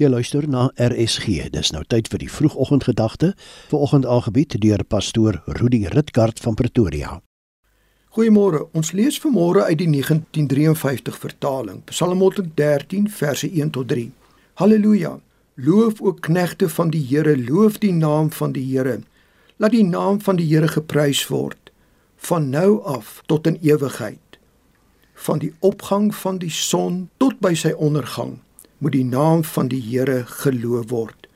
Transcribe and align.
Jy 0.00 0.08
luister 0.08 0.46
na 0.48 0.70
RSG. 0.80 1.50
Dis 1.52 1.74
nou 1.76 1.82
tyd 1.84 2.06
vir 2.08 2.22
die 2.22 2.30
vroegoggendgedagte. 2.32 3.34
Vanoggend 3.68 4.06
aangebied 4.08 4.54
deur 4.62 4.80
pastoor 4.88 5.42
Rudy 5.58 5.82
Ritkart 5.92 6.40
van 6.40 6.56
Pretoria. 6.56 7.18
Goeiemôre. 8.16 8.62
Ons 8.72 8.94
lees 8.96 9.20
vanmôre 9.20 9.66
uit 9.68 9.76
die 9.82 9.90
1953 9.92 11.20
vertaling. 11.20 11.84
Psalm 11.92 12.24
113 12.24 13.12
verse 13.12 13.44
1 13.44 13.76
tot 13.76 13.92
3. 13.92 14.08
Halleluja. 14.64 15.18
Loof 15.60 16.00
o 16.00 16.16
knegte 16.16 16.72
van 16.72 16.96
die 16.96 17.04
Here, 17.04 17.36
loof 17.36 17.76
die 17.84 17.92
naam 17.92 18.32
van 18.32 18.56
die 18.56 18.64
Here. 18.72 19.02
Laat 19.60 19.76
die 19.76 19.84
naam 19.84 20.24
van 20.24 20.40
die 20.40 20.48
Here 20.48 20.68
geprys 20.80 21.26
word 21.28 21.58
van 22.16 22.48
nou 22.48 22.80
af 22.88 23.20
tot 23.28 23.46
in 23.46 23.60
ewigheid. 23.60 24.40
Van 25.14 25.44
die 25.44 25.52
opgang 25.60 26.14
van 26.14 26.40
die 26.40 26.52
son 26.52 27.10
tot 27.20 27.36
by 27.44 27.52
sy 27.52 27.76
ondergang 27.76 28.38
moet 28.80 28.92
die 28.96 29.04
naam 29.04 29.44
van 29.44 29.68
die 29.68 29.80
Here 29.84 30.22
geloof 30.26 30.88
word. 30.88 31.28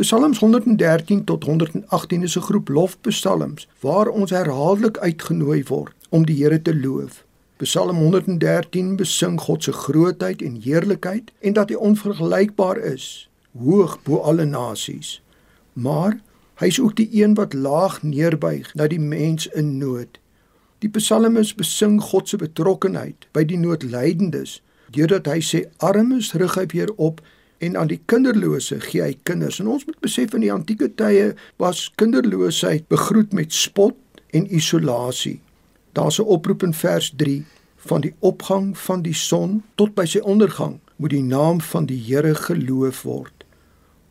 Psalms 0.00 0.38
113 0.40 1.24
tot 1.24 1.44
118 1.44 2.22
is 2.22 2.36
'n 2.36 2.40
groep 2.40 2.68
lofpsalms 2.68 3.68
waar 3.80 4.08
ons 4.08 4.30
herhaaldelik 4.30 4.98
uitgenooi 4.98 5.64
word 5.68 5.92
om 6.08 6.24
die 6.26 6.36
Here 6.42 6.62
te 6.62 6.74
loof. 6.76 7.24
Psalm 7.56 7.96
113 7.96 8.96
besing 8.96 9.40
God 9.40 9.62
se 9.62 9.72
grootheid 9.72 10.42
en 10.42 10.60
heerlikheid 10.64 11.30
en 11.38 11.52
dat 11.52 11.68
hy 11.68 11.74
onvergelykbaar 11.74 12.78
is, 12.78 13.28
hoog 13.58 14.02
bo 14.02 14.16
alle 14.16 14.44
nasies. 14.44 15.22
Maar 15.72 16.20
hy 16.54 16.66
is 16.66 16.80
ook 16.80 16.96
die 16.96 17.22
een 17.22 17.34
wat 17.34 17.52
laag 17.52 18.02
neerbuig 18.02 18.74
na 18.74 18.86
die 18.86 19.00
mens 19.00 19.46
in 19.46 19.78
nood. 19.78 20.18
Die 20.78 20.88
psalmis 20.88 21.54
besing 21.54 22.00
God 22.02 22.28
se 22.28 22.36
betrokkenheid 22.40 23.28
by 23.32 23.44
die 23.44 23.58
noodlydendes 23.58 24.62
deurdat 24.90 25.26
hy 25.26 25.40
sê 25.40 25.64
armes 25.78 26.32
rig 26.34 26.54
hy 26.58 26.66
weer 26.72 26.92
op 26.96 27.20
en 27.60 27.76
aan 27.76 27.90
die 27.90 28.00
kinderlose 28.08 28.80
gee 28.80 29.02
hy 29.04 29.14
kinders. 29.22 29.60
En 29.60 29.68
ons 29.68 29.84
moet 29.86 30.00
besef 30.00 30.34
in 30.34 30.46
die 30.46 30.52
antieke 30.52 30.88
tye 30.96 31.34
was 31.60 31.88
kinderloosheid 32.00 32.88
begroet 32.88 33.32
met 33.36 33.52
spot 33.52 33.96
en 34.32 34.48
isolasie. 34.54 35.40
Daar's 35.92 36.18
'n 36.18 36.26
oproep 36.26 36.62
in 36.62 36.74
vers 36.74 37.12
3 37.16 37.44
van 37.76 38.00
die 38.00 38.14
opgang 38.20 38.78
van 38.78 39.02
die 39.02 39.14
son 39.14 39.62
tot 39.74 39.94
by 39.94 40.04
sy 40.04 40.18
ondergang 40.18 40.80
moet 40.96 41.10
die 41.10 41.22
naam 41.22 41.60
van 41.60 41.86
die 41.86 41.98
Here 41.98 42.34
geloof 42.34 43.02
word. 43.02 43.44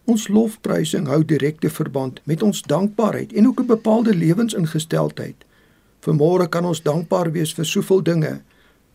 Ons 0.09 0.27
lofprysing 0.27 1.07
hou 1.07 1.25
direkte 1.25 1.69
verband 1.69 2.21
met 2.25 2.43
ons 2.43 2.61
dankbaarheid 2.61 3.33
en 3.33 3.47
ook 3.47 3.59
'n 3.61 3.65
bepaalde 3.65 4.15
lewensingesteldheid. 4.15 5.45
Vanmôre 6.01 6.49
kan 6.49 6.65
ons 6.65 6.81
dankbaar 6.81 7.31
wees 7.31 7.53
vir 7.53 7.65
soveel 7.65 8.03
dinge, 8.03 8.41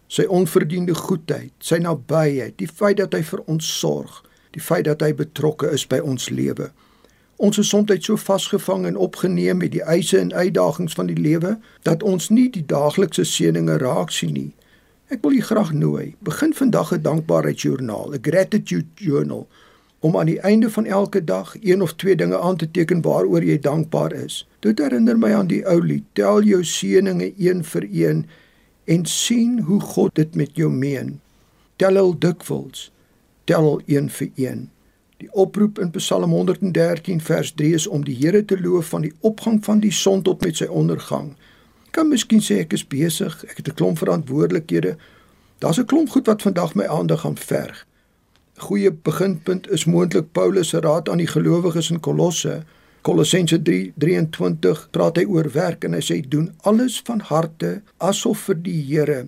sy 0.09 0.25
onverdiende 0.29 0.95
goedheid, 0.95 1.53
sy 1.59 1.79
nabyheid, 1.83 2.59
die 2.59 2.69
feit 2.69 2.99
dat 3.01 3.15
hy 3.15 3.23
vir 3.23 3.43
ons 3.51 3.69
sorg, 3.81 4.23
die 4.55 4.63
feit 4.63 4.85
dat 4.85 5.03
hy 5.03 5.13
betrokke 5.17 5.71
is 5.75 5.87
by 5.87 5.99
ons 5.99 6.31
lewe. 6.31 6.71
Ons 7.43 7.59
gesondheid 7.59 8.05
so 8.05 8.17
vasgevang 8.17 8.87
en 8.87 8.97
opgeneem 8.97 9.59
met 9.59 9.73
die 9.75 9.83
eise 9.83 10.21
en 10.21 10.33
uitdagings 10.33 10.95
van 10.95 11.11
die 11.11 11.19
lewe 11.19 11.57
dat 11.83 12.03
ons 12.07 12.31
nie 12.31 12.47
die 12.51 12.63
daaglikse 12.67 13.25
seëninge 13.27 13.81
raak 13.83 14.15
sien 14.15 14.37
nie. 14.37 14.53
Ek 15.11 15.21
wil 15.25 15.35
u 15.37 15.43
graag 15.43 15.73
nooi, 15.75 16.15
begin 16.23 16.55
vandag 16.55 16.93
'n 16.93 17.03
dankbaarheidsjoernaal, 17.03 18.15
'n 18.15 18.23
gratitude 18.23 18.87
journal, 18.95 19.49
om 20.01 20.17
aan 20.17 20.27
die 20.27 20.41
einde 20.41 20.71
van 20.71 20.87
elke 20.87 21.25
dag 21.25 21.57
een 21.61 21.83
of 21.83 21.95
twee 21.95 22.17
dinge 22.17 22.39
aan 22.39 22.57
te 22.57 22.71
teken 22.71 23.03
waaroor 23.03 23.45
jy 23.45 23.59
dankbaar 23.59 24.13
is. 24.13 24.49
Dit 24.61 24.79
herinner 24.79 25.19
my 25.19 25.33
aan 25.33 25.47
die 25.47 25.67
ou 25.67 25.81
lied, 25.87 26.05
tel 26.13 26.43
jou 26.43 26.65
seëninge 26.65 27.33
een 27.37 27.65
vir 27.65 27.87
een 27.91 28.27
en 28.85 29.07
sien 29.07 29.61
hoe 29.61 29.81
God 29.81 30.15
dit 30.15 30.35
met 30.35 30.51
jou 30.55 30.71
meen. 30.73 31.21
Tel 31.77 31.97
al 31.97 32.19
dikwels, 32.19 32.93
tel 33.45 33.63
al 33.63 33.81
een 33.87 34.11
vir 34.11 34.31
een. 34.35 34.69
Die 35.17 35.33
oproep 35.33 35.79
in 35.79 35.91
Psalm 35.91 36.31
113 36.31 37.21
vers 37.21 37.53
3 37.53 37.75
is 37.75 37.87
om 37.87 38.05
die 38.05 38.17
Here 38.17 38.45
te 38.45 38.61
loof 38.61 38.89
van 38.93 39.07
die 39.07 39.13
opgang 39.21 39.65
van 39.65 39.81
die 39.81 39.93
son 39.93 40.23
tot 40.23 40.43
met 40.45 40.57
sy 40.57 40.67
ondergang. 40.67 41.33
Kan 41.95 42.09
miskien 42.11 42.43
sê 42.43 42.59
ek 42.65 42.75
is 42.75 42.87
besig, 42.87 43.37
ek 43.49 43.57
het 43.57 43.69
'n 43.69 43.75
klomp 43.79 43.99
verantwoordelikhede. 43.99 44.97
Daar's 45.59 45.79
'n 45.79 45.87
klomp 45.87 46.11
goed 46.11 46.27
wat 46.27 46.43
vandag 46.43 46.75
my 46.75 46.87
aandag 46.87 47.21
gaan 47.21 47.39
verg. 47.39 47.87
'n 48.57 48.61
Goeie 48.61 48.93
beginpunt 48.93 49.71
is 49.71 49.85
moontlik 49.85 50.33
Paulus 50.33 50.69
se 50.69 50.81
raad 50.81 51.09
aan 51.09 51.19
die 51.19 51.27
gelowiges 51.27 51.91
in 51.91 52.01
Kolosse 52.01 52.65
Kolossense 53.05 53.59
3:23 53.63 54.87
praat 54.91 55.19
hy 55.21 55.27
oor 55.29 55.51
werk 55.53 55.83
en 55.85 55.93
hy 55.93 56.01
sê 56.01 56.17
doen 56.25 56.47
alles 56.65 56.95
van 57.05 57.21
harte 57.29 57.83
asof 58.01 58.47
vir 58.49 58.57
die 58.65 58.79
Here. 58.81 59.19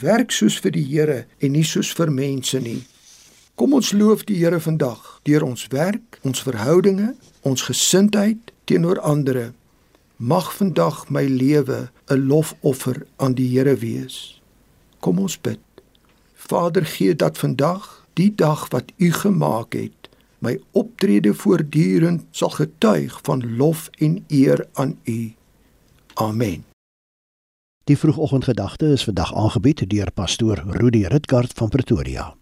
Werk 0.00 0.34
soos 0.36 0.58
vir 0.60 0.74
die 0.76 0.84
Here 0.84 1.22
en 1.40 1.54
nie 1.56 1.64
soos 1.64 1.94
vir 1.96 2.12
mense 2.12 2.60
nie. 2.60 2.82
Kom 3.56 3.72
ons 3.72 3.94
loof 3.96 4.26
die 4.28 4.36
Here 4.42 4.60
vandag 4.60 5.00
deur 5.24 5.46
ons 5.48 5.64
werk, 5.72 6.18
ons 6.20 6.44
verhoudinge, 6.44 7.14
ons 7.48 7.64
gesindheid 7.64 8.52
teenoor 8.68 9.00
ander. 9.00 9.54
Mag 10.20 10.52
vandag 10.52 11.08
my 11.08 11.24
lewe 11.24 11.88
'n 12.10 12.28
lofoffer 12.28 13.06
aan 13.16 13.32
die 13.40 13.48
Here 13.56 13.76
wees. 13.76 14.42
Kom 15.00 15.18
ons 15.18 15.40
bid. 15.40 15.64
Vader, 16.34 16.84
gee 16.84 17.16
dat 17.16 17.38
vandag, 17.38 18.04
die 18.14 18.34
dag 18.34 18.68
wat 18.68 18.92
U 18.98 19.12
gemaak 19.12 19.72
het, 19.72 20.03
my 20.44 20.58
optrede 20.76 21.34
voortdurend 21.34 22.26
sal 22.30 22.52
getuig 22.52 23.18
van 23.22 23.56
lof 23.56 23.88
en 23.98 24.24
eer 24.28 24.66
aan 24.72 24.98
U. 25.04 25.32
Amen. 26.14 26.64
Die 27.84 27.98
vroegoggendgedagte 27.98 28.86
is 28.86 29.04
vandag 29.04 29.34
aangebied 29.34 29.90
deur 29.90 30.12
pastoor 30.12 30.62
Rudi 30.66 31.06
Ritkart 31.06 31.52
van 31.52 31.68
Pretoria. 31.68 32.34